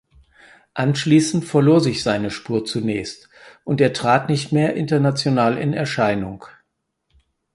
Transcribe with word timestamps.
Anschließend 0.73 1.45
verlor 1.45 1.79
sich 1.79 2.01
seine 2.01 2.31
Spur 2.31 2.65
zunächst 2.65 3.29
und 3.63 3.79
er 3.81 3.93
trat 3.93 4.29
nicht 4.29 4.51
mehr 4.51 4.73
international 4.75 5.59
in 5.59 5.73
Erscheinung. 5.73 6.43